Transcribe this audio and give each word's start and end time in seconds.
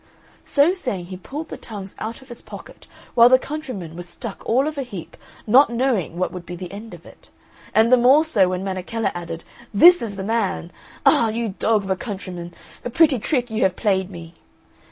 So 0.43 0.73
saying 0.73 1.05
he 1.05 1.17
pulled 1.17 1.49
the 1.49 1.57
tongues 1.57 1.93
out 1.99 2.23
of 2.23 2.29
his 2.29 2.41
pocket, 2.41 2.87
while 3.13 3.29
the 3.29 3.37
countryman 3.37 3.95
was 3.95 4.09
struck 4.09 4.41
all 4.47 4.67
of 4.67 4.79
a 4.79 4.81
heap, 4.81 5.15
not 5.45 5.69
knowing 5.69 6.17
what 6.17 6.31
would 6.31 6.43
be 6.43 6.55
the 6.55 6.71
end 6.71 6.95
of 6.95 7.05
it; 7.05 7.29
and 7.75 7.91
the 7.91 7.97
more 7.97 8.25
so 8.25 8.49
when 8.49 8.63
Menechella 8.63 9.11
added, 9.13 9.43
"This 9.71 10.01
is 10.01 10.15
the 10.15 10.23
man! 10.23 10.71
Ah, 11.05 11.29
you 11.29 11.49
dog 11.49 11.83
of 11.83 11.91
a 11.91 11.95
countryman, 11.95 12.51
a 12.83 12.89
pretty 12.89 13.19
trick 13.19 13.51
you 13.51 13.61
have 13.61 13.75
played 13.75 14.09
me!" 14.09 14.33